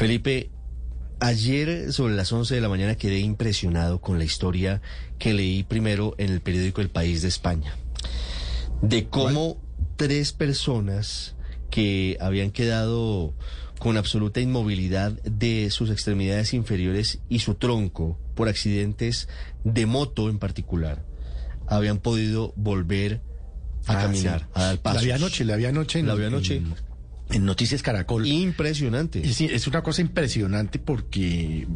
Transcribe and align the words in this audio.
Felipe, 0.00 0.48
ayer 1.20 1.92
sobre 1.92 2.14
las 2.14 2.32
11 2.32 2.54
de 2.54 2.60
la 2.62 2.70
mañana 2.70 2.94
quedé 2.94 3.18
impresionado 3.18 4.00
con 4.00 4.16
la 4.16 4.24
historia 4.24 4.80
que 5.18 5.34
leí 5.34 5.62
primero 5.62 6.14
en 6.16 6.30
el 6.32 6.40
periódico 6.40 6.80
El 6.80 6.88
País 6.88 7.20
de 7.20 7.28
España, 7.28 7.76
de 8.80 9.08
cómo 9.08 9.60
tres 9.96 10.32
personas 10.32 11.36
que 11.70 12.16
habían 12.18 12.50
quedado 12.50 13.34
con 13.78 13.98
absoluta 13.98 14.40
inmovilidad 14.40 15.12
de 15.22 15.70
sus 15.70 15.90
extremidades 15.90 16.54
inferiores 16.54 17.18
y 17.28 17.40
su 17.40 17.56
tronco 17.56 18.18
por 18.34 18.48
accidentes 18.48 19.28
de 19.64 19.84
moto 19.84 20.30
en 20.30 20.38
particular, 20.38 21.04
habían 21.66 21.98
podido 21.98 22.54
volver 22.56 23.20
a 23.86 23.98
Ah, 23.98 24.02
caminar, 24.04 24.40
sí. 24.40 24.46
a 24.54 24.62
dar 24.64 24.78
pasos. 24.78 25.02
La 25.02 25.06
vi 25.06 25.10
anoche, 25.12 25.44
la 25.44 25.54
anoche. 25.56 25.98
En, 25.98 26.06
La 26.06 26.14
anoche. 26.14 26.56
En, 26.56 26.74
en 27.32 27.44
Noticias 27.44 27.82
Caracol. 27.82 28.26
Impresionante. 28.26 29.26
Sí, 29.32 29.46
es 29.50 29.66
una 29.66 29.82
cosa 29.82 30.00
impresionante 30.00 30.78
porque, 30.78 31.66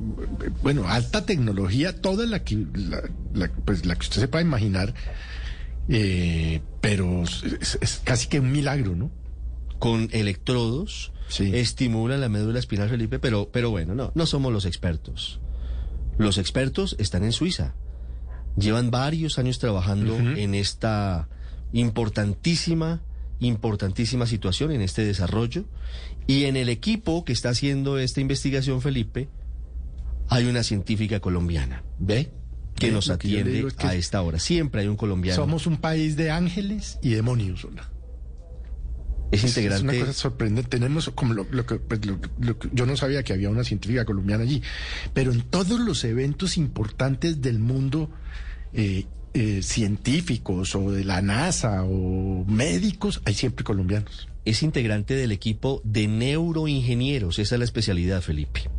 bueno, 0.62 0.88
alta 0.88 1.24
tecnología, 1.26 2.00
toda 2.00 2.26
la 2.26 2.42
que, 2.44 2.66
la, 2.74 3.02
la- 3.34 3.48
pues, 3.64 3.86
la 3.86 3.94
que 3.94 4.00
usted 4.02 4.20
se 4.20 4.28
pueda 4.28 4.42
imaginar, 4.44 4.94
eh, 5.88 6.60
pero 6.80 7.22
es, 7.24 7.78
es 7.80 8.00
casi 8.04 8.28
que 8.28 8.40
un 8.40 8.50
milagro, 8.52 8.94
¿no? 8.96 9.10
con 9.78 10.08
electrodos 10.12 11.12
Sí. 11.28 11.50
estimulan 11.54 12.20
la 12.20 12.28
médula 12.28 12.58
espinal, 12.58 12.88
Felipe, 12.88 13.18
pero, 13.18 13.48
pero 13.52 13.70
bueno, 13.70 13.94
no, 13.94 14.12
no 14.14 14.26
somos 14.26 14.52
los 14.52 14.64
expertos. 14.66 15.40
Los 16.16 16.38
expertos 16.38 16.96
están 16.98 17.24
en 17.24 17.32
Suiza. 17.32 17.74
Llevan 18.56 18.90
varios 18.90 19.38
años 19.38 19.58
trabajando 19.58 20.16
en 20.16 20.54
esta 20.54 21.28
importantísima, 21.72 23.00
importantísima 23.40 24.26
situación, 24.26 24.70
en 24.72 24.80
este 24.80 25.04
desarrollo. 25.04 25.64
Y 26.26 26.44
en 26.44 26.56
el 26.56 26.68
equipo 26.68 27.24
que 27.24 27.32
está 27.32 27.50
haciendo 27.50 27.98
esta 27.98 28.20
investigación, 28.20 28.80
Felipe, 28.80 29.28
hay 30.28 30.46
una 30.46 30.62
científica 30.62 31.20
colombiana 31.20 31.82
¿Ve? 31.98 32.30
que 32.76 32.90
nos 32.90 33.10
atiende 33.10 33.66
que 33.78 33.86
a 33.86 33.94
esta 33.94 34.20
hora. 34.22 34.38
Siempre 34.38 34.80
hay 34.82 34.88
un 34.88 34.96
colombiano. 34.96 35.36
Somos 35.36 35.66
un 35.66 35.76
país 35.76 36.16
de 36.16 36.30
ángeles 36.30 36.98
y 37.02 37.10
demonios, 37.10 37.64
hola. 37.64 37.90
es 39.30 39.42
integrante. 39.44 39.86
Es 39.96 39.96
una 39.98 40.06
cosa 40.06 40.12
sorprendente. 40.12 40.70
Tenemos 40.70 41.10
como 41.14 41.34
lo, 41.34 41.46
lo 41.50 41.66
que, 41.66 41.76
pues, 41.76 42.04
lo- 42.06 42.18
lo 42.40 42.58
que- 42.58 42.68
yo 42.72 42.86
no 42.86 42.96
sabía 42.96 43.22
que 43.24 43.32
había 43.32 43.50
una 43.50 43.64
científica 43.64 44.04
colombiana 44.04 44.44
allí, 44.44 44.62
pero 45.12 45.32
en 45.32 45.42
todos 45.42 45.80
los 45.80 46.04
eventos 46.04 46.56
importantes 46.56 47.40
del 47.42 47.58
mundo 47.58 48.10
eh, 48.72 49.06
eh, 49.34 49.62
científicos 49.62 50.76
o 50.76 50.92
de 50.92 51.04
la 51.04 51.20
NASA 51.20 51.82
o 51.82 52.44
médicos 52.46 53.20
hay 53.24 53.34
siempre 53.34 53.64
colombianos. 53.64 54.28
es 54.44 54.62
integrante 54.62 55.16
del 55.16 55.32
equipo 55.32 55.80
de 55.84 56.06
neuroingenieros. 56.06 57.40
Esa 57.40 57.56
es 57.56 57.58
la 57.58 57.64
especialidad, 57.64 58.22
Felipe. 58.22 58.70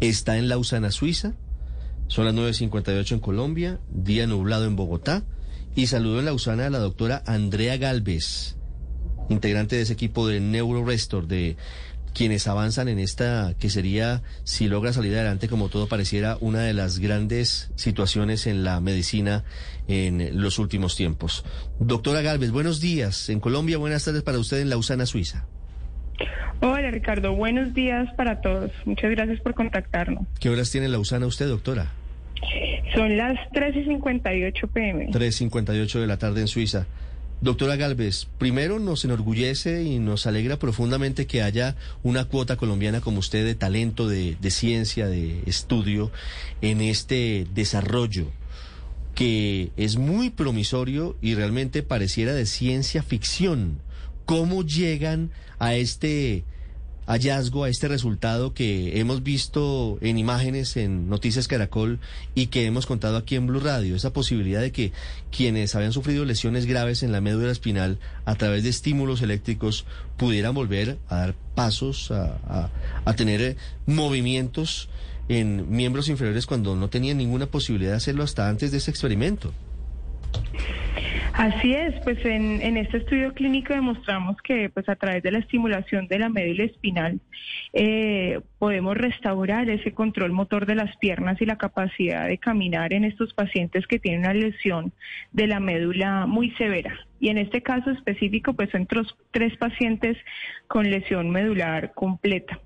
Está 0.00 0.36
en 0.36 0.48
Lausana, 0.48 0.90
Suiza. 0.90 1.34
Son 2.08 2.24
las 2.24 2.34
9.58 2.34 3.12
en 3.12 3.20
Colombia, 3.20 3.80
día 3.88 4.26
nublado 4.26 4.66
en 4.66 4.74
Bogotá. 4.74 5.24
Y 5.76 5.86
saludo 5.86 6.18
en 6.18 6.24
Lausana 6.24 6.66
a 6.66 6.70
la 6.70 6.78
doctora 6.78 7.22
Andrea 7.26 7.76
Galvez, 7.76 8.56
integrante 9.28 9.76
de 9.76 9.82
ese 9.82 9.92
equipo 9.92 10.26
de 10.26 10.40
NeuroRestor, 10.40 11.28
de 11.28 11.56
quienes 12.14 12.46
avanzan 12.46 12.88
en 12.88 12.98
esta 12.98 13.54
que 13.58 13.68
sería, 13.68 14.22
si 14.44 14.68
logra 14.68 14.92
salir 14.92 15.14
adelante, 15.14 15.48
como 15.48 15.68
todo 15.68 15.88
pareciera, 15.88 16.38
una 16.40 16.60
de 16.60 16.72
las 16.72 17.00
grandes 17.00 17.72
situaciones 17.74 18.46
en 18.46 18.64
la 18.64 18.80
medicina 18.80 19.44
en 19.88 20.40
los 20.40 20.58
últimos 20.58 20.96
tiempos. 20.96 21.44
Doctora 21.78 22.22
Galvez, 22.22 22.50
buenos 22.52 22.80
días. 22.80 23.28
En 23.28 23.40
Colombia, 23.40 23.76
buenas 23.76 24.04
tardes 24.04 24.22
para 24.22 24.38
usted 24.38 24.60
en 24.60 24.70
Lausana, 24.70 25.06
Suiza. 25.06 25.46
Hola 26.60 26.90
Ricardo, 26.90 27.34
buenos 27.34 27.74
días 27.74 28.08
para 28.16 28.40
todos. 28.40 28.70
Muchas 28.84 29.10
gracias 29.10 29.40
por 29.40 29.54
contactarnos. 29.54 30.26
¿Qué 30.40 30.48
horas 30.48 30.70
tiene 30.70 30.88
Lausana 30.88 31.26
usted, 31.26 31.48
doctora? 31.48 31.92
Son 32.94 33.16
las 33.16 33.36
3 33.52 33.76
y 33.76 33.84
58 33.84 34.68
pm. 34.68 35.08
3.58 35.08 36.00
de 36.00 36.06
la 36.06 36.16
tarde 36.18 36.40
en 36.42 36.48
Suiza. 36.48 36.86
Doctora 37.40 37.76
Galvez, 37.76 38.26
primero 38.38 38.78
nos 38.78 39.04
enorgullece 39.04 39.82
y 39.82 39.98
nos 39.98 40.26
alegra 40.26 40.58
profundamente 40.58 41.26
que 41.26 41.42
haya 41.42 41.76
una 42.02 42.24
cuota 42.24 42.56
colombiana 42.56 43.00
como 43.00 43.18
usted 43.18 43.44
de 43.44 43.54
talento, 43.54 44.08
de, 44.08 44.36
de 44.40 44.50
ciencia, 44.50 45.06
de 45.08 45.42
estudio 45.46 46.10
en 46.62 46.80
este 46.80 47.46
desarrollo 47.54 48.30
que 49.14 49.70
es 49.76 49.96
muy 49.96 50.30
promisorio 50.30 51.16
y 51.22 51.34
realmente 51.34 51.82
pareciera 51.82 52.34
de 52.34 52.46
ciencia 52.46 53.02
ficción. 53.02 53.78
¿Cómo 54.24 54.64
llegan 54.64 55.30
a 55.58 55.74
este 55.74 56.44
hallazgo, 57.06 57.64
a 57.64 57.68
este 57.68 57.88
resultado 57.88 58.54
que 58.54 58.98
hemos 59.00 59.22
visto 59.22 59.98
en 60.00 60.18
imágenes 60.18 60.76
en 60.76 61.08
Noticias 61.08 61.48
Caracol 61.48 61.98
y 62.34 62.46
que 62.46 62.64
hemos 62.66 62.86
contado 62.86 63.16
aquí 63.16 63.34
en 63.36 63.46
Blue 63.46 63.60
Radio? 63.60 63.94
Esa 63.96 64.12
posibilidad 64.12 64.60
de 64.60 64.72
que 64.72 64.92
quienes 65.30 65.74
habían 65.74 65.92
sufrido 65.92 66.24
lesiones 66.24 66.66
graves 66.66 67.02
en 67.02 67.12
la 67.12 67.20
médula 67.20 67.52
espinal 67.52 67.98
a 68.24 68.34
través 68.36 68.62
de 68.62 68.70
estímulos 68.70 69.22
eléctricos 69.22 69.84
pudieran 70.16 70.54
volver 70.54 70.98
a 71.08 71.16
dar 71.16 71.34
pasos, 71.54 72.10
a, 72.10 72.70
a- 73.04 73.14
tener 73.14 73.40
eh, 73.42 73.56
movimientos 73.86 74.88
en 75.28 75.70
miembros 75.70 76.08
inferiores 76.08 76.46
cuando 76.46 76.76
no 76.76 76.88
tenían 76.90 77.16
ninguna 77.18 77.46
posibilidad 77.46 77.92
de 77.92 77.96
hacerlo 77.96 78.24
hasta 78.24 78.48
antes 78.48 78.70
de 78.72 78.78
ese 78.78 78.90
experimento. 78.90 79.52
Así 81.36 81.74
es, 81.74 81.92
pues 82.04 82.24
en, 82.24 82.62
en 82.62 82.76
este 82.76 82.98
estudio 82.98 83.34
clínico 83.34 83.74
demostramos 83.74 84.36
que 84.40 84.70
pues 84.70 84.88
a 84.88 84.94
través 84.94 85.20
de 85.24 85.32
la 85.32 85.40
estimulación 85.40 86.06
de 86.06 86.20
la 86.20 86.28
médula 86.28 86.62
espinal 86.62 87.18
eh, 87.72 88.40
podemos 88.60 88.96
restaurar 88.96 89.68
ese 89.68 89.92
control 89.92 90.30
motor 90.30 90.64
de 90.64 90.76
las 90.76 90.96
piernas 90.98 91.42
y 91.42 91.44
la 91.44 91.58
capacidad 91.58 92.28
de 92.28 92.38
caminar 92.38 92.92
en 92.92 93.02
estos 93.02 93.34
pacientes 93.34 93.88
que 93.88 93.98
tienen 93.98 94.20
una 94.20 94.32
lesión 94.32 94.92
de 95.32 95.48
la 95.48 95.58
médula 95.58 96.26
muy 96.26 96.52
severa. 96.52 96.94
Y 97.18 97.30
en 97.30 97.38
este 97.38 97.62
caso 97.62 97.90
específico 97.90 98.54
pues 98.54 98.70
son 98.70 98.86
tres 99.32 99.56
pacientes 99.56 100.16
con 100.68 100.88
lesión 100.88 101.30
medular 101.30 101.94
completa. 101.94 102.60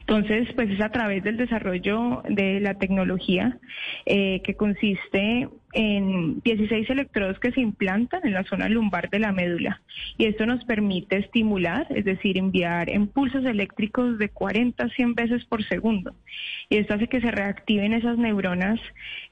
Entonces, 0.00 0.48
pues 0.54 0.70
es 0.70 0.80
a 0.80 0.90
través 0.90 1.22
del 1.24 1.36
desarrollo 1.36 2.22
de 2.28 2.60
la 2.60 2.74
tecnología 2.74 3.58
eh, 4.06 4.42
que 4.44 4.54
consiste 4.54 5.48
en 5.72 6.40
16 6.40 6.90
electrodos 6.90 7.38
que 7.40 7.52
se 7.52 7.60
implantan 7.60 8.20
en 8.24 8.34
la 8.34 8.44
zona 8.44 8.68
lumbar 8.68 9.10
de 9.10 9.18
la 9.18 9.32
médula. 9.32 9.80
Y 10.18 10.26
esto 10.26 10.46
nos 10.46 10.64
permite 10.64 11.16
estimular, 11.16 11.86
es 11.90 12.04
decir, 12.04 12.38
enviar 12.38 12.90
impulsos 12.90 13.44
eléctricos 13.44 14.18
de 14.18 14.28
40 14.28 14.84
a 14.84 14.88
100 14.88 15.14
veces 15.14 15.44
por 15.46 15.64
segundo. 15.64 16.14
Y 16.68 16.76
esto 16.76 16.94
hace 16.94 17.08
que 17.08 17.20
se 17.20 17.30
reactiven 17.30 17.94
esas 17.94 18.18
neuronas 18.18 18.80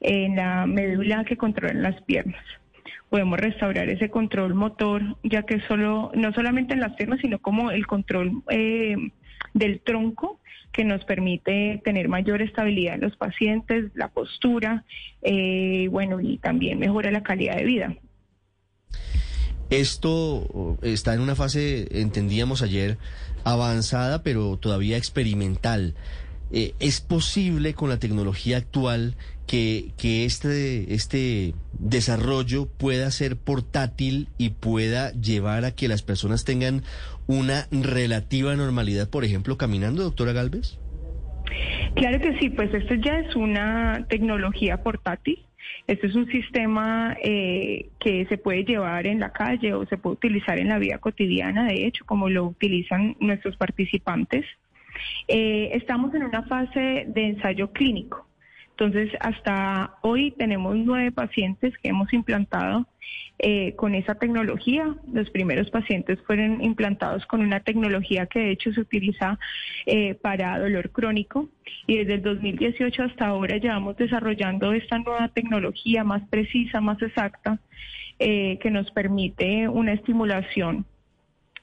en 0.01 0.35
la 0.35 0.65
médula 0.65 1.23
que 1.23 1.37
controlan 1.37 1.83
las 1.83 2.01
piernas 2.03 2.43
podemos 3.09 3.39
restaurar 3.39 3.89
ese 3.89 4.09
control 4.09 4.55
motor, 4.55 5.03
ya 5.21 5.43
que 5.43 5.59
solo, 5.67 6.11
no 6.15 6.33
solamente 6.33 6.73
en 6.73 6.79
las 6.79 6.95
piernas, 6.95 7.19
sino 7.21 7.37
como 7.37 7.69
el 7.69 7.85
control 7.85 8.41
eh, 8.49 8.95
del 9.53 9.81
tronco, 9.81 10.39
que 10.71 10.83
nos 10.83 11.05
permite 11.05 11.81
tener 11.83 12.09
mayor 12.09 12.41
estabilidad 12.41 12.95
en 12.95 13.01
los 13.01 13.15
pacientes, 13.15 13.91
la 13.93 14.09
postura, 14.09 14.83
eh, 15.21 15.87
bueno, 15.91 16.19
y 16.19 16.37
también 16.39 16.79
mejora 16.79 17.11
la 17.11 17.21
calidad 17.21 17.55
de 17.57 17.63
vida. 17.63 17.95
Esto 19.69 20.77
está 20.81 21.13
en 21.13 21.21
una 21.21 21.35
fase, 21.35 21.87
entendíamos 22.01 22.61
ayer, 22.61 22.97
avanzada, 23.43 24.23
pero 24.23 24.57
todavía 24.57 24.97
experimental. 24.97 25.95
Eh, 26.51 26.75
¿Es 26.79 27.01
posible 27.01 27.73
con 27.73 27.89
la 27.89 27.97
tecnología 27.97 28.57
actual 28.57 29.15
que, 29.47 29.93
este, 30.25 30.93
este 30.93 31.53
desarrollo 31.79 32.67
pueda 32.67 33.11
ser 33.11 33.37
portátil 33.37 34.29
y 34.37 34.51
pueda 34.51 35.11
llevar 35.11 35.65
a 35.65 35.71
que 35.71 35.87
las 35.87 36.01
personas 36.01 36.45
tengan 36.45 36.83
una 37.27 37.67
relativa 37.71 38.55
normalidad, 38.55 39.09
por 39.09 39.23
ejemplo, 39.23 39.57
caminando, 39.57 40.03
doctora 40.03 40.33
Galvez? 40.33 40.79
Claro 41.95 42.19
que 42.19 42.37
sí, 42.39 42.49
pues 42.49 42.73
esto 42.73 42.95
ya 42.95 43.19
es 43.19 43.35
una 43.35 44.05
tecnología 44.09 44.81
portátil. 44.81 45.39
Este 45.87 46.07
es 46.07 46.15
un 46.15 46.27
sistema 46.27 47.17
eh, 47.21 47.89
que 47.99 48.25
se 48.27 48.37
puede 48.37 48.63
llevar 48.63 49.05
en 49.05 49.19
la 49.19 49.31
calle 49.31 49.73
o 49.73 49.85
se 49.85 49.97
puede 49.97 50.15
utilizar 50.15 50.57
en 50.57 50.69
la 50.69 50.79
vida 50.79 50.97
cotidiana, 50.97 51.65
de 51.65 51.85
hecho, 51.85 52.05
como 52.05 52.29
lo 52.29 52.45
utilizan 52.45 53.17
nuestros 53.19 53.57
participantes. 53.57 54.45
Eh, 55.27 55.71
estamos 55.73 56.13
en 56.15 56.23
una 56.23 56.43
fase 56.43 57.05
de 57.07 57.27
ensayo 57.27 57.71
clínico. 57.71 58.25
Entonces, 58.77 59.11
hasta 59.19 59.95
hoy 60.01 60.31
tenemos 60.31 60.75
nueve 60.75 61.11
pacientes 61.11 61.77
que 61.77 61.89
hemos 61.89 62.11
implantado 62.11 62.87
eh, 63.37 63.75
con 63.75 63.93
esa 63.93 64.15
tecnología. 64.15 64.95
Los 65.13 65.29
primeros 65.29 65.69
pacientes 65.69 66.19
fueron 66.25 66.63
implantados 66.63 67.25
con 67.27 67.41
una 67.41 67.59
tecnología 67.59 68.25
que 68.25 68.39
de 68.39 68.51
hecho 68.51 68.73
se 68.73 68.81
utiliza 68.81 69.37
eh, 69.85 70.15
para 70.15 70.57
dolor 70.57 70.89
crónico 70.91 71.49
y 71.85 71.97
desde 71.97 72.15
el 72.15 72.21
2018 72.23 73.03
hasta 73.03 73.27
ahora 73.27 73.57
llevamos 73.57 73.95
desarrollando 73.97 74.73
esta 74.73 74.97
nueva 74.97 75.27
tecnología 75.29 76.03
más 76.03 76.27
precisa, 76.29 76.81
más 76.81 76.99
exacta, 77.01 77.59
eh, 78.17 78.57
que 78.59 78.71
nos 78.71 78.89
permite 78.91 79.67
una 79.67 79.93
estimulación 79.93 80.85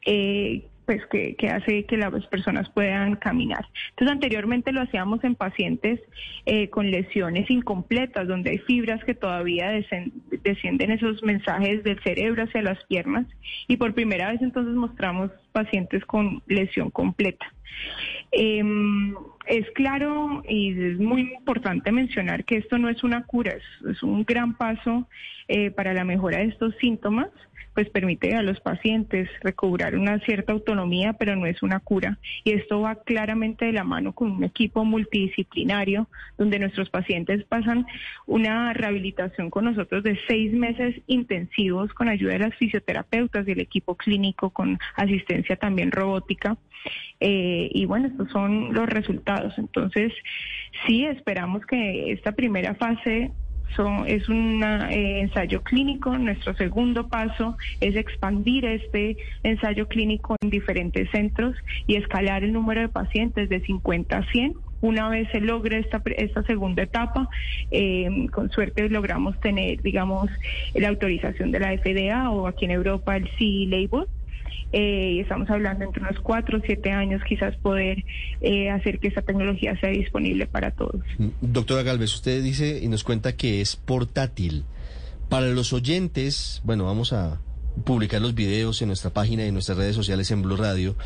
eh, 0.07 0.70
pues 0.91 1.07
que, 1.07 1.49
hace 1.49 1.85
que 1.85 1.97
las 1.97 2.27
personas 2.27 2.69
puedan 2.71 3.15
caminar. 3.15 3.65
Entonces 3.91 4.13
anteriormente 4.13 4.73
lo 4.73 4.81
hacíamos 4.81 5.23
en 5.23 5.37
pacientes 5.37 6.01
eh, 6.47 6.69
con 6.69 6.91
lesiones 6.91 7.49
incompletas, 7.49 8.27
donde 8.27 8.51
hay 8.51 8.59
fibras 8.59 9.05
que 9.05 9.15
todavía 9.15 9.71
descienden 10.43 10.91
esos 10.91 11.23
mensajes 11.23 11.85
del 11.85 12.03
cerebro 12.03 12.43
hacia 12.43 12.63
las 12.63 12.83
piernas 12.87 13.25
y 13.69 13.77
por 13.77 13.95
primera 13.95 14.33
vez 14.33 14.43
entonces 14.43 14.75
mostramos 14.75 15.31
pacientes 15.53 16.05
con 16.07 16.43
lesión 16.49 16.91
completa. 16.91 17.47
Em, 18.33 19.15
es 19.47 19.71
claro 19.77 20.43
y 20.49 20.73
es 20.73 20.99
muy 20.99 21.21
importante 21.21 21.93
mencionar 21.93 22.45
que 22.45 22.57
esto 22.57 22.79
no 22.79 22.89
es 22.89 23.05
una 23.05 23.27
cura, 23.27 23.55
es, 23.89 24.03
un 24.03 24.25
gran 24.25 24.57
paso 24.57 25.07
eh, 25.47 25.71
para 25.71 25.95
la 25.95 26.03
mejora 26.03 26.39
de 26.39 26.47
estos 26.47 26.75
síntomas 26.81 27.29
pues 27.75 27.89
permite 27.89 28.35
a 28.35 28.43
los 28.43 28.61
pacientes 28.61 29.29
recobrar 29.43 29.97
una 29.97 30.19
cierta 30.21 30.53
autonomía, 30.53 31.13
pero 31.15 31.37
no 31.37 31.47
es 31.47 31.63
una 31.63 31.81
cura. 31.81 32.19
Y 32.45 32.53
esto 32.53 32.81
va 32.81 32.97
claramente 32.97 33.67
de 33.67 33.73
la 33.73 33.85
mano 33.85 34.13
con 34.13 34.31
un 34.31 34.45
equipo 34.45 34.85
multidisciplinario, 34.85 36.09
donde 36.37 36.59
nuestros 36.59 36.91
pacientes 36.91 37.45
pasan 37.45 37.87
una 38.27 38.73
rehabilitación 38.73 39.51
con 39.51 39.65
nosotros 39.65 40.03
de 40.03 40.19
seis 40.27 40.53
meses 40.53 40.97
intensivos 41.07 41.93
con 41.95 42.09
ayuda 42.09 42.33
de 42.33 42.41
las 42.41 42.55
fisioterapeutas 42.57 43.47
y 43.47 43.53
el 43.53 43.61
equipo 43.61 43.95
clínico 43.95 44.51
con 44.51 44.79
asistencia 44.97 45.57
también 45.57 45.93
robótica. 45.93 46.57
Eh, 47.21 47.71
y 47.73 47.85
bueno, 47.85 48.09
estos 48.09 48.31
son 48.31 48.73
los 48.73 48.89
resultados. 48.89 49.57
Entonces, 49.59 50.13
sí, 50.87 51.05
esperamos 51.05 51.65
que 51.67 52.13
esta 52.13 52.33
primera 52.33 52.75
fase 52.75 53.33
es 54.07 54.29
un 54.29 54.63
eh, 54.63 55.21
ensayo 55.21 55.63
clínico. 55.63 56.17
Nuestro 56.19 56.55
segundo 56.55 57.09
paso 57.09 57.57
es 57.81 57.97
expandir 57.97 58.65
este 58.65 59.17
ensayo 59.43 59.89
clínico 59.89 60.37
en 60.41 60.51
diferentes 60.51 61.11
centros 61.11 61.57
y 61.87 61.97
escalar 61.97 62.45
el 62.45 62.53
número 62.53 62.81
de 62.81 62.89
pacientes 62.89 63.49
de 63.49 63.61
50 63.61 64.19
a 64.19 64.31
100 64.31 64.55
una 64.83 65.11
vez 65.11 65.29
se 65.31 65.41
logre 65.41 65.79
esta, 65.79 66.01
esta 66.17 66.43
segunda 66.45 66.83
etapa, 66.83 67.29
eh, 67.71 68.27
con 68.33 68.51
suerte 68.51 68.89
logramos 68.89 69.39
tener, 69.41 69.83
digamos, 69.83 70.31
la 70.75 70.89
autorización 70.89 71.51
de 71.51 71.61
la 71.61 71.77
FDA 71.77 72.31
o 72.31 72.47
aquí 72.47 72.65
en 72.65 72.71
Europa 72.71 73.17
el 73.17 73.29
CE 73.39 73.67
label 73.67 74.07
eh, 74.73 75.15
y 75.17 75.21
estamos 75.21 75.49
hablando 75.51 75.85
entre 75.85 76.03
unos 76.03 76.21
cuatro 76.21 76.59
o 76.59 76.61
siete 76.65 76.91
años 76.91 77.23
quizás 77.29 77.57
poder 77.57 78.05
eh, 78.41 78.71
hacer 78.71 78.99
que 78.99 79.09
esta 79.09 79.23
tecnología 79.23 79.79
sea 79.81 79.91
disponible 79.91 80.47
para 80.47 80.71
todos. 80.71 81.03
Mm, 81.19 81.29
doctora 81.41 81.83
Galvez, 81.83 82.15
usted 82.15 82.43
dice 82.43 82.81
y 82.83 82.89
nos 82.89 83.05
cuenta 83.05 83.37
que 83.37 83.61
es 83.61 83.77
portátil. 83.77 84.65
Para 85.29 85.47
los 85.47 85.73
oyentes, 85.73 86.61
bueno, 86.65 86.85
vamos 86.85 87.13
a 87.13 87.41
publicar 87.85 88.21
los 88.21 88.35
videos 88.35 88.83
en 88.83 88.89
nuestra 88.89 89.11
página 89.11 89.45
y 89.45 89.49
en 89.49 89.55
nuestras 89.55 89.79
redes 89.79 89.95
sociales 89.95 90.31
en 90.31 90.43
Blue 90.43 90.57
Radio. 90.57 90.97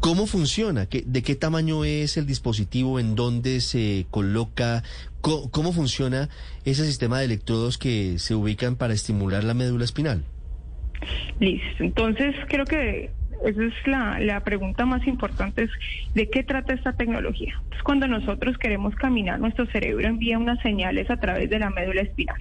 ¿Cómo 0.00 0.26
funciona? 0.26 0.86
¿De 0.86 1.22
qué 1.22 1.34
tamaño 1.34 1.84
es 1.84 2.16
el 2.16 2.26
dispositivo? 2.26 3.00
¿En 3.00 3.16
dónde 3.16 3.60
se 3.60 4.06
coloca? 4.10 4.84
¿Cómo, 5.20 5.72
funciona 5.72 6.28
ese 6.64 6.86
sistema 6.86 7.18
de 7.18 7.24
electrodos 7.24 7.78
que 7.78 8.18
se 8.20 8.34
ubican 8.34 8.76
para 8.76 8.94
estimular 8.94 9.42
la 9.42 9.54
médula 9.54 9.84
espinal? 9.84 10.24
Listo. 11.40 11.84
Entonces, 11.84 12.34
creo 12.48 12.64
que 12.64 13.10
esa 13.44 13.64
es 13.64 13.86
la, 13.86 14.18
la, 14.20 14.40
pregunta 14.42 14.84
más 14.84 15.06
importante, 15.06 15.64
es 15.64 15.70
de 16.14 16.28
qué 16.28 16.42
trata 16.42 16.74
esta 16.74 16.94
tecnología. 16.94 17.60
Pues 17.68 17.82
cuando 17.82 18.08
nosotros 18.08 18.58
queremos 18.58 18.94
caminar, 18.96 19.38
nuestro 19.38 19.66
cerebro 19.66 20.06
envía 20.06 20.38
unas 20.38 20.60
señales 20.60 21.08
a 21.10 21.18
través 21.18 21.48
de 21.48 21.58
la 21.58 21.70
médula 21.70 22.02
espinal. 22.02 22.40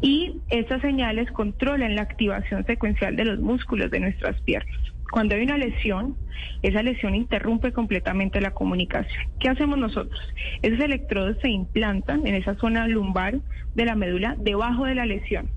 Y 0.00 0.34
esas 0.48 0.80
señales 0.80 1.30
controlan 1.30 1.94
la 1.94 2.02
activación 2.02 2.64
secuencial 2.66 3.16
de 3.16 3.24
los 3.24 3.40
músculos 3.40 3.90
de 3.90 4.00
nuestras 4.00 4.40
piernas. 4.42 4.76
Cuando 5.10 5.34
hay 5.34 5.42
una 5.42 5.58
lesión, 5.58 6.16
esa 6.62 6.82
lesión 6.82 7.14
interrumpe 7.14 7.72
completamente 7.72 8.40
la 8.40 8.52
comunicación. 8.52 9.24
¿Qué 9.38 9.50
hacemos 9.50 9.78
nosotros? 9.78 10.20
Esos 10.62 10.80
electrodos 10.80 11.36
se 11.42 11.50
implantan 11.50 12.26
en 12.26 12.34
esa 12.34 12.54
zona 12.54 12.88
lumbar 12.88 13.34
de 13.74 13.84
la 13.84 13.94
médula 13.94 14.36
debajo 14.38 14.86
de 14.86 14.94
la 14.94 15.04
lesión 15.04 15.50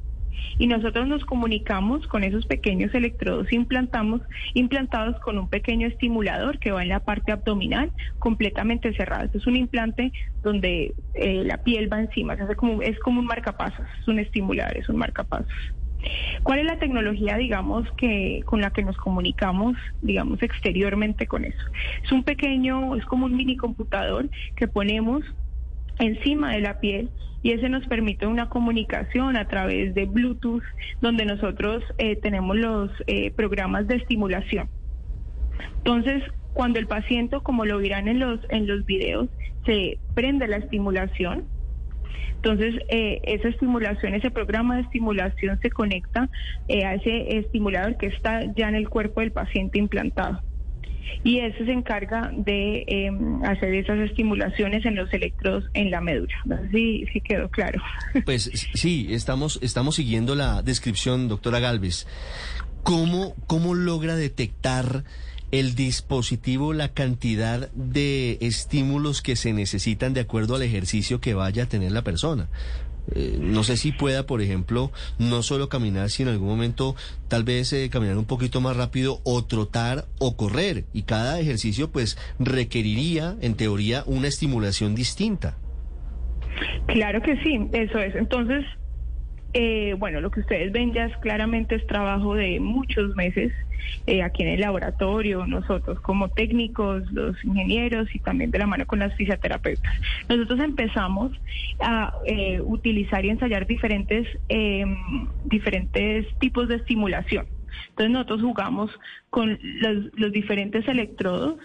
y 0.57 0.67
nosotros 0.67 1.07
nos 1.07 1.25
comunicamos 1.25 2.07
con 2.07 2.23
esos 2.23 2.45
pequeños 2.45 2.93
electrodos 2.93 3.51
implantamos, 3.51 4.21
implantados 4.53 5.19
con 5.21 5.37
un 5.37 5.47
pequeño 5.47 5.87
estimulador 5.87 6.59
que 6.59 6.71
va 6.71 6.83
en 6.83 6.89
la 6.89 6.99
parte 6.99 7.31
abdominal 7.31 7.91
completamente 8.19 8.93
cerrada. 8.93 9.25
Este 9.25 9.37
es 9.37 9.47
un 9.47 9.55
implante 9.55 10.11
donde 10.43 10.93
eh, 11.13 11.43
la 11.43 11.57
piel 11.63 11.91
va 11.91 12.01
encima, 12.01 12.33
hace 12.33 12.55
como, 12.55 12.81
es 12.81 12.99
como 12.99 13.19
un 13.19 13.25
marcapasos, 13.25 13.85
es 13.99 14.07
un 14.07 14.19
estimulador, 14.19 14.77
es 14.77 14.89
un 14.89 14.97
marcapasos. 14.97 15.51
¿Cuál 16.43 16.59
es 16.59 16.65
la 16.65 16.77
tecnología, 16.77 17.35
digamos, 17.37 17.91
que 17.97 18.43
con 18.45 18.61
la 18.61 18.69
que 18.69 18.83
nos 18.83 18.95
comunicamos, 18.97 19.75
digamos, 20.03 20.41
exteriormente 20.43 21.25
con 21.25 21.45
eso? 21.45 21.63
Es 22.03 22.11
un 22.11 22.23
pequeño, 22.23 22.95
es 22.95 23.05
como 23.05 23.25
un 23.25 23.35
mini 23.35 23.57
computador 23.57 24.29
que 24.55 24.67
ponemos 24.67 25.23
encima 25.99 26.53
de 26.53 26.61
la 26.61 26.79
piel 26.79 27.09
y 27.45 27.51
ese 27.51 27.69
nos 27.69 27.85
permite 27.85 28.25
una 28.25 28.49
comunicación 28.49 29.37
a 29.37 29.47
través 29.47 29.93
de 29.93 30.05
Bluetooth 30.05 30.63
donde 30.99 31.25
nosotros 31.25 31.83
eh, 31.99 32.15
tenemos 32.15 32.57
los 32.57 32.89
eh, 33.05 33.29
programas 33.35 33.87
de 33.87 33.97
estimulación. 33.97 34.67
Entonces, 35.77 36.23
cuando 36.53 36.79
el 36.79 36.87
paciente, 36.87 37.37
como 37.43 37.65
lo 37.65 37.77
verán 37.77 38.07
en 38.07 38.19
los, 38.19 38.39
en 38.49 38.65
los 38.65 38.83
videos, 38.85 39.29
se 39.65 39.99
prende 40.15 40.47
la 40.47 40.57
estimulación, 40.57 41.45
entonces, 42.37 42.75
eh, 42.89 43.21
esa 43.25 43.49
estimulación, 43.49 44.15
ese 44.15 44.31
programa 44.31 44.77
de 44.77 44.81
estimulación 44.81 45.59
se 45.61 45.69
conecta 45.69 46.29
a 46.67 46.93
ese 46.95 47.37
estimulador 47.37 47.97
que 47.97 48.07
está 48.07 48.41
ya 48.55 48.69
en 48.69 48.75
el 48.75 48.89
cuerpo 48.89 49.21
del 49.21 49.31
paciente 49.31 49.77
implantado 49.77 50.41
y 51.23 51.39
ese 51.39 51.65
se 51.65 51.71
encarga 51.71 52.31
de 52.35 52.83
em, 52.87 53.43
hacer 53.43 53.73
esas 53.73 53.99
estimulaciones 53.99 54.85
en 54.85 54.95
los 54.95 55.11
electrodos 55.13 55.63
en 55.73 55.91
la 55.91 56.01
médula. 56.01 56.33
Sé 56.71 57.07
si, 57.11 57.21
quedó 57.21 57.49
claro. 57.49 57.81
Pues 58.25 58.51
sí, 58.73 59.07
estamos, 59.09 59.59
estamos 59.61 59.95
siguiendo 59.95 60.35
la 60.35 60.61
descripción, 60.61 61.27
doctora 61.27 61.59
Galvez. 61.59 62.07
¿Cómo, 62.83 63.35
cómo 63.47 63.73
logra 63.73 64.15
detectar 64.15 65.03
el 65.51 65.75
dispositivo 65.75 66.73
la 66.73 66.89
cantidad 66.89 67.71
de 67.73 68.37
estímulos 68.41 69.21
que 69.21 69.35
se 69.35 69.53
necesitan 69.53 70.13
de 70.13 70.21
acuerdo 70.21 70.55
al 70.55 70.63
ejercicio 70.63 71.19
que 71.21 71.33
vaya 71.33 71.63
a 71.63 71.67
tener 71.67 71.91
la 71.91 72.03
persona? 72.03 72.47
Eh, 73.13 73.37
no 73.39 73.63
sé 73.63 73.77
si 73.77 73.91
pueda, 73.91 74.25
por 74.25 74.41
ejemplo, 74.41 74.91
no 75.19 75.43
solo 75.43 75.69
caminar, 75.69 76.09
sino 76.09 76.29
en 76.29 76.35
algún 76.35 76.49
momento 76.49 76.95
tal 77.27 77.43
vez 77.43 77.71
eh, 77.73 77.89
caminar 77.89 78.17
un 78.17 78.25
poquito 78.25 78.61
más 78.61 78.75
rápido 78.75 79.19
o 79.23 79.43
trotar 79.45 80.05
o 80.19 80.35
correr. 80.35 80.85
Y 80.93 81.03
cada 81.03 81.39
ejercicio 81.39 81.91
pues 81.91 82.17
requeriría, 82.39 83.35
en 83.41 83.55
teoría, 83.55 84.03
una 84.05 84.27
estimulación 84.27 84.95
distinta. 84.95 85.57
Claro 86.87 87.21
que 87.21 87.35
sí, 87.43 87.59
eso 87.73 87.99
es. 87.99 88.15
Entonces, 88.15 88.65
eh, 89.57 89.95
bueno, 89.97 90.19
lo 90.19 90.31
que 90.31 90.41
ustedes 90.41 90.73
ven 90.73 90.91
ya 90.91 91.05
es 91.05 91.15
claramente 91.19 91.75
es 91.75 91.87
trabajo 91.87 92.35
de 92.35 92.59
muchos 92.59 93.15
meses 93.15 93.53
eh, 94.05 94.21
aquí 94.21 94.43
en 94.43 94.49
el 94.49 94.59
laboratorio, 94.59 95.47
nosotros 95.47 95.97
como 96.01 96.27
técnicos, 96.27 97.09
los 97.13 97.41
ingenieros 97.45 98.13
y 98.13 98.19
también 98.19 98.51
de 98.51 98.59
la 98.59 98.67
mano 98.67 98.85
con 98.85 98.99
las 98.99 99.15
fisioterapeutas. 99.15 99.93
Nosotros 100.27 100.59
empezamos 100.59 101.31
a 101.79 102.13
eh, 102.25 102.59
utilizar 102.59 103.23
y 103.23 103.29
ensayar 103.29 103.65
diferentes, 103.65 104.27
em, 104.49 104.97
diferentes 105.45 106.27
tipos 106.39 106.67
de 106.67 106.75
estimulación. 106.75 107.47
Entonces 107.91 108.11
nosotros 108.11 108.41
jugamos 108.41 108.91
con 109.29 109.57
los 110.17 110.31
diferentes 110.33 110.85
electrodos 110.85 111.59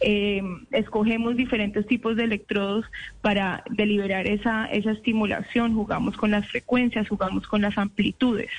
eh, 0.00 0.42
escogemos 0.72 1.36
diferentes 1.36 1.86
tipos 1.86 2.16
de 2.16 2.24
electrodos 2.24 2.84
para 3.22 3.64
deliberar 3.70 4.26
esa, 4.26 4.66
esa 4.66 4.92
estimulación, 4.92 5.74
jugamos 5.74 6.16
con 6.16 6.30
las 6.30 6.46
frecuencias, 6.48 7.08
jugamos 7.08 7.46
con 7.46 7.62
las 7.62 7.76
amplitudes, 7.78 8.50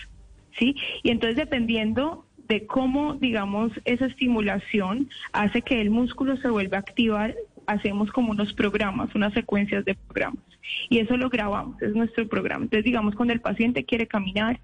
¿sí? 0.58 0.76
Y 1.04 1.12
entonces 1.12 1.38
dependiendo 1.38 2.26
de 2.48 2.66
cómo, 2.66 3.16
digamos, 3.16 3.72
esa 3.86 4.06
estimulación 4.06 5.10
hace 5.34 5.62
que 5.62 5.82
el 5.82 5.90
músculo 5.90 6.38
se 6.38 6.50
vuelva 6.50 6.78
a 6.78 6.82
activar, 6.82 7.36
hacemos 7.66 8.12
como 8.12 8.32
unos 8.32 8.54
programas, 8.54 9.14
unas 9.14 9.34
secuencias 9.34 9.84
de 9.86 9.96
programas. 9.96 10.44
Y 10.90 11.00
eso 11.00 11.18
lo 11.18 11.30
grabamos, 11.30 11.82
es 11.82 11.94
nuestro 11.94 12.28
programa. 12.28 12.64
Entonces, 12.64 12.86
digamos, 12.86 13.16
cuando 13.16 13.34
el 13.34 13.42
paciente 13.42 13.86
quiere 13.86 14.08
caminar, 14.08 14.60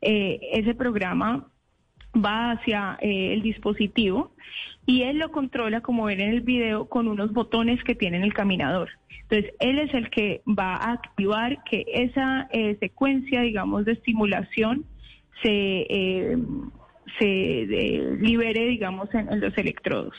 eh, 0.00 0.40
ese 0.52 0.74
programa 0.74 1.46
va 2.14 2.52
hacia 2.52 2.98
eh, 3.00 3.32
el 3.34 3.42
dispositivo 3.42 4.32
y 4.86 5.02
él 5.02 5.18
lo 5.18 5.30
controla, 5.30 5.80
como 5.80 6.04
ven 6.04 6.20
en 6.20 6.30
el 6.30 6.40
video, 6.40 6.88
con 6.88 7.08
unos 7.08 7.32
botones 7.32 7.82
que 7.84 7.94
tiene 7.94 8.18
en 8.18 8.22
el 8.22 8.32
caminador. 8.32 8.90
Entonces, 9.22 9.52
él 9.58 9.80
es 9.80 9.92
el 9.92 10.08
que 10.10 10.42
va 10.46 10.76
a 10.76 10.92
activar 10.92 11.64
que 11.64 11.84
esa 11.92 12.46
eh, 12.52 12.76
secuencia, 12.78 13.40
digamos, 13.42 13.84
de 13.84 13.92
estimulación 13.92 14.84
se, 15.42 15.50
eh, 15.50 16.38
se 17.18 17.26
libere, 18.20 18.66
digamos, 18.66 19.12
en, 19.14 19.40
los 19.40 19.56
electrodos. 19.58 20.14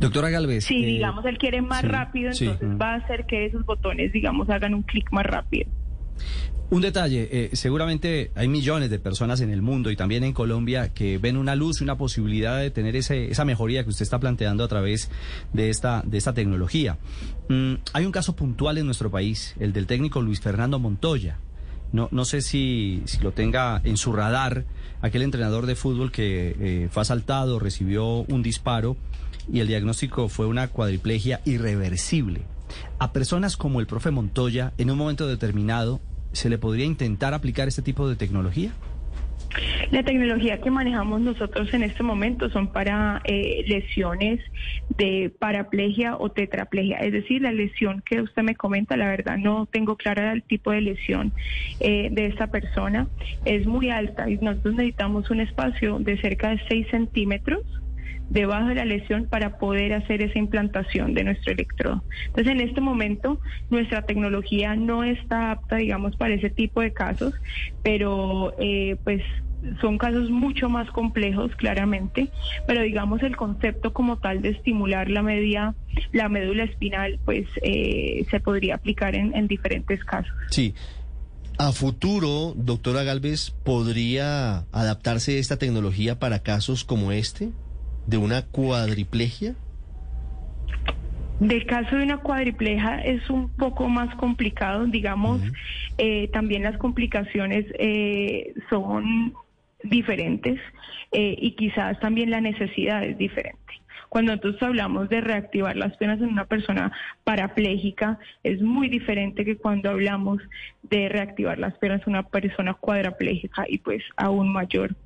Doctora 0.00 0.30
Galvez. 0.30 0.64
Si, 0.64 0.84
digamos, 0.84 1.24
él 1.24 1.38
quiere 1.38 1.62
más 1.62 1.86
rápido, 1.86 2.32
entonces 2.32 2.68
va 2.80 2.94
a 2.94 2.96
hacer 2.96 3.26
que 3.26 3.46
esos 3.46 3.64
botones, 3.64 4.12
digamos, 4.12 4.50
hagan 4.50 4.74
un 4.74 4.82
clic 4.82 5.12
más 5.12 5.24
rápido. 5.24 5.70
Un 6.70 6.82
detalle, 6.82 7.28
eh, 7.32 7.50
seguramente 7.54 8.30
hay 8.34 8.46
millones 8.46 8.90
de 8.90 8.98
personas 8.98 9.40
en 9.40 9.50
el 9.50 9.62
mundo 9.62 9.90
y 9.90 9.96
también 9.96 10.22
en 10.22 10.34
Colombia 10.34 10.92
que 10.92 11.16
ven 11.16 11.38
una 11.38 11.56
luz, 11.56 11.80
una 11.80 11.96
posibilidad 11.96 12.58
de 12.58 12.70
tener 12.70 12.94
ese, 12.94 13.30
esa 13.30 13.46
mejoría 13.46 13.84
que 13.84 13.88
usted 13.88 14.02
está 14.02 14.20
planteando 14.20 14.64
a 14.64 14.68
través 14.68 15.10
de 15.54 15.70
esta, 15.70 16.02
de 16.04 16.18
esta 16.18 16.34
tecnología. 16.34 16.98
Mm, 17.48 17.74
hay 17.94 18.04
un 18.04 18.12
caso 18.12 18.36
puntual 18.36 18.76
en 18.76 18.84
nuestro 18.84 19.10
país, 19.10 19.54
el 19.58 19.72
del 19.72 19.86
técnico 19.86 20.20
Luis 20.20 20.40
Fernando 20.40 20.78
Montoya. 20.78 21.38
No, 21.90 22.10
no 22.12 22.26
sé 22.26 22.42
si, 22.42 23.00
si 23.06 23.18
lo 23.20 23.32
tenga 23.32 23.80
en 23.84 23.96
su 23.96 24.12
radar, 24.12 24.66
aquel 25.00 25.22
entrenador 25.22 25.64
de 25.64 25.74
fútbol 25.74 26.12
que 26.12 26.54
eh, 26.60 26.88
fue 26.90 27.00
asaltado, 27.00 27.58
recibió 27.58 28.26
un 28.28 28.42
disparo 28.42 28.98
y 29.50 29.60
el 29.60 29.68
diagnóstico 29.68 30.28
fue 30.28 30.44
una 30.44 30.68
cuadriplegia 30.68 31.40
irreversible. 31.46 32.42
A 32.98 33.14
personas 33.14 33.56
como 33.56 33.80
el 33.80 33.86
profe 33.86 34.10
Montoya, 34.10 34.74
en 34.76 34.90
un 34.90 34.98
momento 34.98 35.26
determinado, 35.26 36.00
¿se 36.32 36.48
le 36.48 36.58
podría 36.58 36.84
intentar 36.84 37.34
aplicar 37.34 37.68
este 37.68 37.82
tipo 37.82 38.08
de 38.08 38.16
tecnología? 38.16 38.72
La 39.90 40.02
tecnología 40.02 40.60
que 40.60 40.70
manejamos 40.70 41.22
nosotros 41.22 41.72
en 41.72 41.82
este 41.82 42.02
momento 42.02 42.50
son 42.50 42.68
para 42.68 43.22
eh, 43.24 43.64
lesiones 43.66 44.40
de 44.98 45.32
paraplegia 45.38 46.16
o 46.18 46.30
tetraplegia, 46.30 46.98
es 46.98 47.12
decir, 47.12 47.40
la 47.42 47.52
lesión 47.52 48.02
que 48.04 48.20
usted 48.20 48.42
me 48.42 48.54
comenta, 48.54 48.96
la 48.96 49.08
verdad 49.08 49.38
no 49.38 49.66
tengo 49.66 49.96
clara 49.96 50.32
el 50.32 50.42
tipo 50.42 50.70
de 50.70 50.82
lesión 50.82 51.32
eh, 51.80 52.08
de 52.12 52.26
esta 52.26 52.48
persona, 52.48 53.08
es 53.46 53.66
muy 53.66 53.88
alta 53.88 54.28
y 54.28 54.36
nosotros 54.36 54.74
necesitamos 54.74 55.30
un 55.30 55.40
espacio 55.40 55.98
de 55.98 56.20
cerca 56.20 56.50
de 56.50 56.60
6 56.68 56.86
centímetros 56.90 57.62
debajo 58.28 58.68
de 58.68 58.74
la 58.74 58.84
lesión 58.84 59.26
para 59.26 59.58
poder 59.58 59.92
hacer 59.94 60.22
esa 60.22 60.38
implantación 60.38 61.14
de 61.14 61.24
nuestro 61.24 61.52
electrodo. 61.52 62.02
Entonces, 62.26 62.52
en 62.52 62.60
este 62.60 62.80
momento, 62.80 63.40
nuestra 63.70 64.02
tecnología 64.02 64.76
no 64.76 65.04
está 65.04 65.52
apta, 65.52 65.76
digamos, 65.76 66.16
para 66.16 66.34
ese 66.34 66.50
tipo 66.50 66.80
de 66.80 66.92
casos, 66.92 67.34
pero 67.82 68.54
eh, 68.58 68.96
pues 69.04 69.22
son 69.80 69.98
casos 69.98 70.30
mucho 70.30 70.68
más 70.68 70.88
complejos, 70.90 71.54
claramente, 71.56 72.30
pero 72.66 72.82
digamos 72.82 73.22
el 73.22 73.36
concepto 73.36 73.92
como 73.92 74.18
tal 74.18 74.42
de 74.42 74.50
estimular 74.50 75.10
la 75.10 75.22
media, 75.22 75.74
la 76.12 76.28
médula 76.28 76.64
espinal, 76.64 77.18
pues 77.24 77.46
eh, 77.62 78.24
se 78.30 78.40
podría 78.40 78.76
aplicar 78.76 79.14
en, 79.14 79.34
en 79.34 79.48
diferentes 79.48 80.04
casos. 80.04 80.32
Sí. 80.50 80.74
A 81.60 81.72
futuro, 81.72 82.54
doctora 82.56 83.02
Galvez, 83.02 83.50
¿podría 83.50 84.58
adaptarse 84.70 85.40
esta 85.40 85.56
tecnología 85.56 86.20
para 86.20 86.44
casos 86.44 86.84
como 86.84 87.10
este? 87.10 87.50
De 88.08 88.16
una 88.16 88.42
cuadriplegia? 88.42 89.54
Del 91.40 91.66
caso 91.66 91.96
de 91.96 92.02
una 92.02 92.18
cuadriplegia 92.18 92.96
es 92.96 93.28
un 93.30 93.48
poco 93.50 93.88
más 93.88 94.12
complicado, 94.16 94.86
digamos, 94.86 95.40
eh, 95.98 96.28
también 96.32 96.62
las 96.62 96.76
complicaciones 96.78 97.66
eh, 97.78 98.54
son 98.70 99.34
diferentes 99.84 100.58
eh, 101.12 101.36
y 101.38 101.52
quizás 101.52 102.00
también 102.00 102.30
la 102.30 102.40
necesidad 102.40 103.04
es 103.04 103.16
diferente. 103.18 103.58
Cuando 104.08 104.34
nosotros 104.34 104.62
hablamos 104.62 105.10
de 105.10 105.20
reactivar 105.20 105.76
las 105.76 105.94
penas 105.98 106.18
en 106.18 106.28
una 106.30 106.46
persona 106.46 106.90
parapléjica, 107.24 108.18
es 108.42 108.60
muy 108.62 108.88
diferente 108.88 109.44
que 109.44 109.58
cuando 109.58 109.90
hablamos 109.90 110.40
de 110.82 111.10
reactivar 111.10 111.58
las 111.58 111.74
penas 111.74 112.00
en 112.06 112.14
una 112.14 112.22
persona 112.22 112.72
cuadraplégica 112.72 113.66
y 113.68 113.78
pues 113.78 114.02
aún 114.16 114.50
mayor 114.50 114.96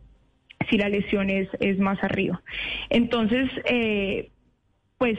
si 0.70 0.78
la 0.78 0.88
lesión 0.88 1.30
es, 1.30 1.48
es 1.60 1.78
más 1.78 2.02
arriba. 2.02 2.42
Entonces, 2.90 3.50
eh, 3.64 4.30
pues 4.98 5.18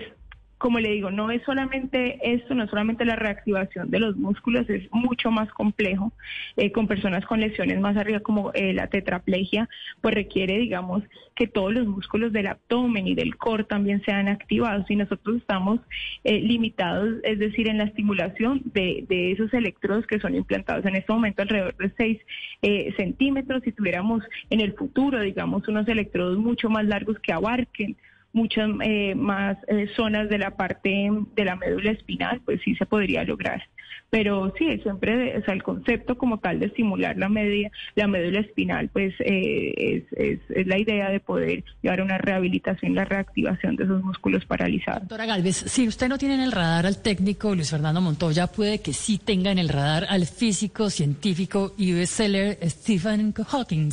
como 0.63 0.79
le 0.79 0.91
digo, 0.91 1.11
no 1.11 1.29
es 1.29 1.43
solamente 1.43 2.17
esto, 2.23 2.55
no 2.55 2.63
es 2.63 2.69
solamente 2.69 3.03
la 3.03 3.17
reactivación 3.17 3.91
de 3.91 3.99
los 3.99 4.15
músculos, 4.15 4.69
es 4.69 4.89
mucho 4.93 5.29
más 5.29 5.51
complejo. 5.51 6.13
Eh, 6.55 6.71
con 6.71 6.87
personas 6.87 7.25
con 7.25 7.41
lesiones 7.41 7.81
más 7.81 7.97
arriba 7.97 8.21
como 8.21 8.53
eh, 8.53 8.71
la 8.71 8.87
tetraplegia, 8.87 9.67
pues 9.99 10.15
requiere, 10.15 10.57
digamos, 10.59 11.03
que 11.35 11.47
todos 11.47 11.73
los 11.73 11.85
músculos 11.85 12.31
del 12.31 12.47
abdomen 12.47 13.09
y 13.09 13.13
del 13.13 13.35
core 13.35 13.65
también 13.65 14.01
sean 14.05 14.29
activados. 14.29 14.89
Y 14.89 14.95
nosotros 14.95 15.35
estamos 15.35 15.81
eh, 16.23 16.39
limitados, 16.39 17.15
es 17.23 17.39
decir, 17.39 17.67
en 17.67 17.79
la 17.79 17.83
estimulación 17.83 18.61
de, 18.63 19.03
de, 19.09 19.33
esos 19.33 19.53
electrodos 19.53 20.07
que 20.07 20.21
son 20.21 20.33
implantados 20.33 20.85
en 20.85 20.95
este 20.95 21.11
momento 21.11 21.41
alrededor 21.41 21.75
de 21.75 21.91
6 21.97 22.95
centímetros. 22.95 23.63
Si 23.65 23.73
tuviéramos 23.73 24.23
en 24.49 24.61
el 24.61 24.71
futuro, 24.75 25.19
digamos, 25.19 25.67
unos 25.67 25.89
electrodos 25.89 26.37
mucho 26.37 26.69
más 26.69 26.85
largos 26.85 27.19
que 27.19 27.33
abarquen 27.33 27.97
muchas 28.33 28.69
eh, 28.83 29.15
más 29.15 29.57
eh, 29.67 29.87
zonas 29.95 30.27
de 30.27 30.39
la 30.39 30.57
parte 30.57 31.09
de 31.35 31.45
la 31.45 31.55
médula 31.55 31.91
espinal, 31.91 32.41
pues 32.43 32.61
sí 32.63 32.75
se 32.75 32.85
podría 32.85 33.23
lograr. 33.23 33.63
Pero 34.09 34.53
sí, 34.57 34.79
siempre, 34.83 35.37
o 35.37 35.43
sea, 35.43 35.55
el 35.55 35.63
concepto 35.63 36.17
como 36.17 36.37
tal 36.37 36.59
de 36.59 36.67
estimular 36.67 37.17
la, 37.17 37.29
media, 37.29 37.71
la 37.95 38.07
médula 38.07 38.41
espinal, 38.41 38.89
pues 38.89 39.13
eh, 39.19 40.05
es, 40.15 40.39
es, 40.49 40.67
la 40.67 40.77
idea 40.77 41.09
de 41.09 41.19
poder 41.19 41.63
llevar 41.81 42.01
una 42.01 42.19
rehabilitación, 42.19 42.93
la 42.93 43.05
reactivación 43.05 43.75
de 43.75 43.85
esos 43.85 44.03
músculos 44.03 44.45
paralizados. 44.45 45.01
Doctora 45.01 45.25
Galvez, 45.25 45.55
si 45.55 45.87
usted 45.87 46.09
no 46.09 46.19
tiene 46.19 46.35
en 46.35 46.41
el 46.41 46.51
radar 46.51 46.85
al 46.85 47.01
técnico 47.01 47.55
Luis 47.55 47.71
Fernando 47.71 48.01
Montoya, 48.01 48.47
puede 48.47 48.81
que 48.81 48.93
sí 48.93 49.17
tenga 49.17 49.51
en 49.51 49.57
el 49.57 49.69
radar 49.69 50.05
al 50.07 50.27
físico, 50.27 50.89
científico 50.89 51.73
y 51.77 51.93
bestseller 51.93 52.57
Stephen 52.69 53.33
Hawking, 53.33 53.89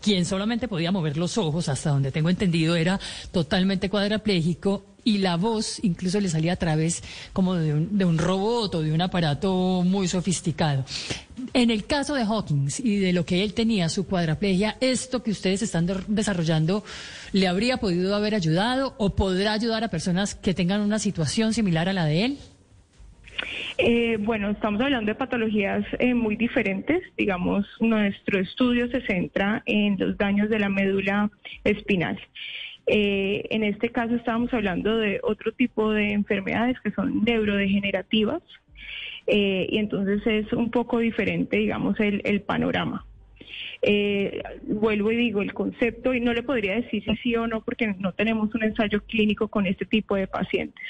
quien 0.00 0.24
solamente 0.24 0.68
podía 0.68 0.92
mover 0.92 1.16
los 1.16 1.36
ojos, 1.36 1.68
hasta 1.68 1.90
donde 1.90 2.12
tengo 2.12 2.30
entendido 2.30 2.76
era 2.76 3.00
totalmente 3.32 3.90
cuadraplégico 3.90 4.93
y 5.04 5.18
la 5.18 5.36
voz 5.36 5.78
incluso 5.82 6.20
le 6.20 6.28
salía 6.28 6.54
a 6.54 6.56
través 6.56 7.02
como 7.32 7.54
de 7.54 7.74
un, 7.74 7.98
de 7.98 8.04
un 8.04 8.18
robot 8.18 8.74
o 8.74 8.82
de 8.82 8.92
un 8.92 9.00
aparato 9.00 9.82
muy 9.84 10.08
sofisticado. 10.08 10.84
En 11.52 11.70
el 11.70 11.84
caso 11.84 12.14
de 12.14 12.22
Hawkins 12.22 12.80
y 12.80 12.96
de 12.96 13.12
lo 13.12 13.24
que 13.24 13.42
él 13.42 13.54
tenía, 13.54 13.88
su 13.88 14.06
cuadraplegia, 14.06 14.76
¿esto 14.80 15.22
que 15.22 15.30
ustedes 15.30 15.62
están 15.62 15.86
desarrollando 16.08 16.84
le 17.32 17.48
habría 17.48 17.78
podido 17.78 18.14
haber 18.14 18.34
ayudado 18.34 18.94
o 18.98 19.14
podrá 19.14 19.52
ayudar 19.52 19.84
a 19.84 19.88
personas 19.88 20.34
que 20.34 20.54
tengan 20.54 20.80
una 20.80 20.98
situación 20.98 21.52
similar 21.52 21.88
a 21.88 21.92
la 21.92 22.06
de 22.06 22.24
él? 22.24 22.38
Eh, 23.78 24.16
bueno, 24.20 24.50
estamos 24.50 24.80
hablando 24.80 25.10
de 25.10 25.16
patologías 25.16 25.84
eh, 25.98 26.14
muy 26.14 26.36
diferentes. 26.36 27.02
Digamos, 27.16 27.66
nuestro 27.80 28.38
estudio 28.38 28.88
se 28.88 29.00
centra 29.02 29.62
en 29.66 29.98
los 29.98 30.16
daños 30.16 30.48
de 30.48 30.58
la 30.60 30.68
médula 30.68 31.30
espinal. 31.64 32.18
Eh, 32.86 33.46
en 33.50 33.64
este 33.64 33.88
caso 33.90 34.14
estábamos 34.14 34.52
hablando 34.52 34.98
de 34.98 35.20
otro 35.22 35.52
tipo 35.52 35.90
de 35.92 36.12
enfermedades 36.12 36.78
que 36.80 36.90
son 36.90 37.24
neurodegenerativas 37.24 38.42
eh, 39.26 39.66
y 39.70 39.78
entonces 39.78 40.20
es 40.26 40.52
un 40.52 40.70
poco 40.70 40.98
diferente, 40.98 41.56
digamos, 41.56 41.98
el, 41.98 42.42
panorama. 42.42 43.06
Eh, 43.80 44.42
vuelvo 44.66 45.12
y 45.12 45.16
digo, 45.16 45.40
el 45.40 45.54
concepto, 45.54 46.12
y 46.12 46.20
no 46.20 46.34
le 46.34 46.42
podría 46.42 46.74
decir 46.74 47.02
si 47.04 47.16
sí 47.16 47.36
o 47.36 47.46
no, 47.46 47.62
porque 47.62 47.94
no 47.98 48.12
tenemos 48.12 48.54
un 48.54 48.64
ensayo 48.64 49.02
clínico 49.02 49.48
con 49.48 49.66
este 49.66 49.86
tipo 49.86 50.16
de 50.16 50.26
pacientes, 50.26 50.84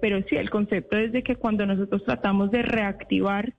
pero 0.00 0.22
sí, 0.28 0.36
el 0.36 0.50
concepto 0.50 0.98
es 0.98 1.12
de 1.12 1.22
que 1.22 1.36
cuando 1.36 1.66
nosotros 1.66 2.04
tratamos 2.04 2.50
de 2.50 2.62
reactivar 2.62 3.52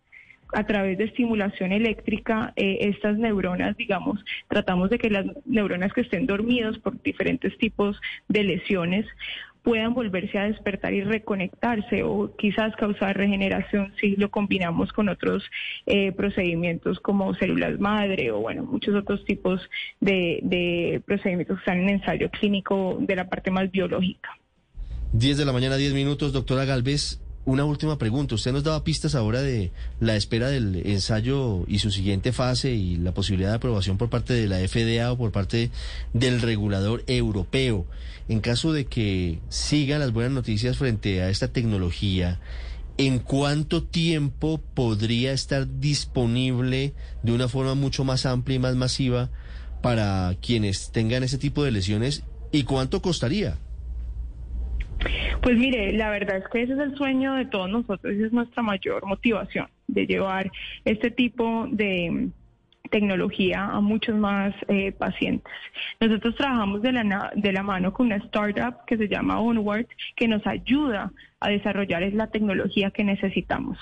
a 0.53 0.65
través 0.65 0.97
de 0.97 1.05
estimulación 1.05 1.71
eléctrica, 1.71 2.53
eh, 2.55 2.77
estas 2.81 3.17
neuronas, 3.17 3.75
digamos, 3.77 4.23
tratamos 4.47 4.89
de 4.89 4.97
que 4.97 5.09
las 5.09 5.25
neuronas 5.45 5.93
que 5.93 6.01
estén 6.01 6.25
dormidas 6.25 6.77
por 6.79 7.01
diferentes 7.01 7.57
tipos 7.57 7.99
de 8.27 8.43
lesiones 8.43 9.05
puedan 9.63 9.93
volverse 9.93 10.37
a 10.37 10.43
despertar 10.43 10.93
y 10.93 11.01
reconectarse 11.01 12.03
o 12.03 12.35
quizás 12.35 12.75
causar 12.75 13.17
regeneración 13.17 13.93
si 13.99 14.15
lo 14.17 14.29
combinamos 14.29 14.91
con 14.91 15.07
otros 15.07 15.43
eh, 15.85 16.11
procedimientos 16.11 16.99
como 16.99 17.33
células 17.35 17.79
madre 17.79 18.31
o 18.31 18.41
bueno, 18.41 18.63
muchos 18.63 18.93
otros 18.93 19.23
tipos 19.25 19.61
de, 20.01 20.39
de 20.43 21.01
procedimientos 21.05 21.57
que 21.57 21.61
están 21.61 21.79
en 21.79 21.89
ensayo 21.89 22.29
clínico 22.29 22.97
de 22.99 23.15
la 23.15 23.29
parte 23.29 23.51
más 23.51 23.71
biológica. 23.71 24.37
10 25.13 25.37
de 25.37 25.45
la 25.45 25.53
mañana, 25.53 25.77
10 25.77 25.93
minutos, 25.93 26.33
doctora 26.33 26.65
Galvez. 26.65 27.21
Una 27.45 27.65
última 27.65 27.97
pregunta. 27.97 28.35
Usted 28.35 28.53
nos 28.53 28.63
daba 28.63 28.85
pistas 28.85 29.15
ahora 29.15 29.41
de 29.41 29.73
la 29.99 30.15
espera 30.15 30.47
del 30.47 30.81
ensayo 30.85 31.65
y 31.67 31.79
su 31.79 31.91
siguiente 31.91 32.31
fase 32.31 32.71
y 32.71 32.95
la 32.95 33.13
posibilidad 33.13 33.49
de 33.49 33.57
aprobación 33.57 33.97
por 33.97 34.09
parte 34.09 34.33
de 34.33 34.47
la 34.47 34.65
FDA 34.65 35.11
o 35.11 35.17
por 35.17 35.33
parte 35.33 35.69
del 36.13 36.39
regulador 36.41 37.03
europeo. 37.05 37.85
En 38.29 38.39
caso 38.39 38.71
de 38.71 38.85
que 38.85 39.39
sigan 39.49 39.99
las 39.99 40.13
buenas 40.13 40.31
noticias 40.31 40.77
frente 40.77 41.21
a 41.21 41.29
esta 41.29 41.49
tecnología, 41.49 42.39
¿en 42.97 43.19
cuánto 43.19 43.83
tiempo 43.83 44.61
podría 44.73 45.33
estar 45.33 45.67
disponible 45.81 46.93
de 47.23 47.33
una 47.33 47.49
forma 47.49 47.75
mucho 47.75 48.05
más 48.05 48.25
amplia 48.25 48.55
y 48.55 48.59
más 48.59 48.77
masiva 48.77 49.29
para 49.81 50.37
quienes 50.41 50.93
tengan 50.93 51.23
ese 51.23 51.37
tipo 51.37 51.65
de 51.65 51.71
lesiones 51.71 52.23
y 52.53 52.63
cuánto 52.63 53.01
costaría? 53.01 53.57
Pues 55.43 55.57
mire, 55.57 55.91
la 55.91 56.09
verdad 56.09 56.37
es 56.37 56.47
que 56.47 56.61
ese 56.61 56.71
es 56.71 56.79
el 56.79 56.95
sueño 56.95 57.33
de 57.33 57.45
todos 57.45 57.69
nosotros, 57.69 58.13
esa 58.13 58.27
es 58.27 58.31
nuestra 58.31 58.63
mayor 58.63 59.05
motivación 59.05 59.67
de 59.87 60.07
llevar 60.07 60.49
este 60.85 61.11
tipo 61.11 61.67
de 61.69 62.29
tecnología 62.89 63.65
a 63.65 63.81
muchos 63.81 64.15
más 64.15 64.55
eh, 64.69 64.93
pacientes. 64.93 65.51
Nosotros 65.99 66.35
trabajamos 66.37 66.81
de 66.81 66.93
la, 66.93 67.31
de 67.35 67.51
la 67.51 67.61
mano 67.61 67.91
con 67.91 68.05
una 68.05 68.15
startup 68.17 68.85
que 68.87 68.95
se 68.95 69.09
llama 69.09 69.41
Onward, 69.41 69.87
que 70.15 70.29
nos 70.29 70.47
ayuda 70.47 71.11
a 71.41 71.49
desarrollar 71.49 72.03
la 72.13 72.27
tecnología 72.27 72.91
que 72.91 73.03
necesitamos. 73.03 73.77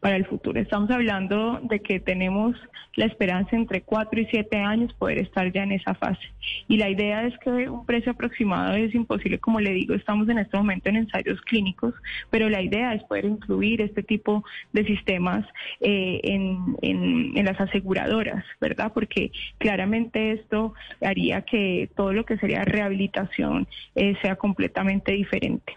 Para 0.00 0.16
el 0.16 0.26
futuro. 0.26 0.60
Estamos 0.60 0.90
hablando 0.90 1.60
de 1.62 1.80
que 1.80 2.00
tenemos 2.00 2.56
la 2.96 3.06
esperanza 3.06 3.56
entre 3.56 3.82
cuatro 3.82 4.20
y 4.20 4.26
siete 4.26 4.58
años 4.58 4.92
poder 4.94 5.18
estar 5.18 5.50
ya 5.52 5.62
en 5.62 5.72
esa 5.72 5.94
fase. 5.94 6.22
Y 6.68 6.76
la 6.76 6.88
idea 6.88 7.26
es 7.26 7.36
que 7.38 7.68
un 7.68 7.84
precio 7.84 8.12
aproximado 8.12 8.74
es 8.74 8.94
imposible, 8.94 9.38
como 9.38 9.60
le 9.60 9.70
digo, 9.70 9.94
estamos 9.94 10.28
en 10.28 10.38
este 10.38 10.56
momento 10.56 10.88
en 10.88 10.96
ensayos 10.96 11.40
clínicos, 11.42 11.94
pero 12.30 12.48
la 12.48 12.62
idea 12.62 12.94
es 12.94 13.02
poder 13.04 13.24
incluir 13.24 13.80
este 13.80 14.02
tipo 14.02 14.44
de 14.72 14.84
sistemas 14.84 15.44
eh, 15.80 16.20
en, 16.22 16.76
en, 16.82 17.44
las 17.44 17.60
aseguradoras, 17.60 18.44
¿verdad? 18.60 18.92
Porque 18.94 19.30
claramente 19.58 20.32
esto 20.32 20.74
haría 21.02 21.42
que 21.42 21.90
todo 21.94 22.12
lo 22.12 22.24
que 22.24 22.38
sería 22.38 22.64
rehabilitación 22.64 23.66
eh, 23.94 24.14
sea 24.22 24.36
completamente 24.36 25.12
diferente. 25.12 25.74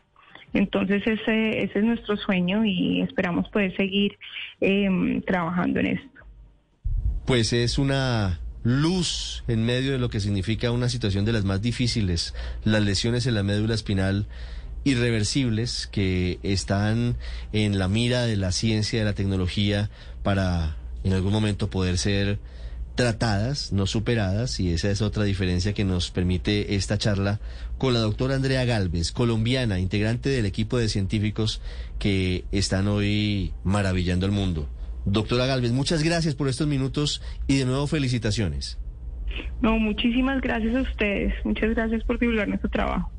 Entonces 0.53 1.03
ese, 1.05 1.63
ese 1.63 1.79
es 1.79 1.85
nuestro 1.85 2.17
sueño 2.17 2.65
y 2.65 3.01
esperamos 3.01 3.47
poder 3.49 3.75
seguir 3.75 4.17
em, 4.61 5.21
trabajando 5.21 5.79
en 5.79 5.87
esto. 5.87 6.21
Pues 7.25 7.53
es 7.53 7.77
una 7.77 8.39
luz 8.63 9.43
en 9.47 9.65
medio 9.65 9.91
de 9.91 9.97
lo 9.97 10.09
que 10.09 10.19
significa 10.19 10.71
una 10.71 10.89
situación 10.89 11.25
de 11.25 11.33
las 11.33 11.45
más 11.45 11.61
difíciles, 11.61 12.33
las 12.63 12.83
lesiones 12.83 13.27
en 13.27 13.35
la 13.35 13.43
médula 13.43 13.73
espinal 13.73 14.27
irreversibles 14.83 15.87
que 15.87 16.39
están 16.43 17.17
en 17.51 17.77
la 17.77 17.87
mira 17.87 18.25
de 18.25 18.37
la 18.37 18.51
ciencia, 18.51 18.99
de 18.99 19.05
la 19.05 19.13
tecnología, 19.13 19.89
para 20.23 20.77
en 21.03 21.13
algún 21.13 21.33
momento 21.33 21.69
poder 21.69 21.97
ser 21.97 22.39
tratadas, 22.97 23.71
no 23.71 23.85
superadas, 23.85 24.59
y 24.59 24.73
esa 24.73 24.91
es 24.91 25.01
otra 25.01 25.23
diferencia 25.23 25.71
que 25.71 25.85
nos 25.85 26.11
permite 26.11 26.75
esta 26.75 26.97
charla 26.97 27.39
con 27.77 27.93
la 27.93 27.99
doctora 27.99 28.35
Andrea 28.35 28.65
Galvez, 28.65 29.13
colombiana, 29.13 29.79
integrante 29.79 30.29
del 30.29 30.45
equipo 30.45 30.77
de 30.77 30.89
científicos 30.89 31.61
que 31.99 32.43
están 32.51 32.89
hoy 32.89 33.53
maravillando 33.63 34.25
el 34.25 34.33
mundo. 34.33 34.67
Doctora 35.05 35.45
Galvez, 35.45 35.71
muchas 35.71 36.03
gracias 36.03 36.35
por 36.35 36.49
estos 36.49 36.67
minutos 36.67 37.21
y 37.47 37.57
de 37.57 37.65
nuevo 37.65 37.87
felicitaciones. 37.87 38.77
No, 39.61 39.77
muchísimas 39.79 40.41
gracias 40.41 40.75
a 40.75 40.81
ustedes. 40.81 41.33
Muchas 41.45 41.75
gracias 41.75 42.03
por 42.03 42.19
divulgar 42.19 42.47
nuestro 42.47 42.69
trabajo. 42.69 43.11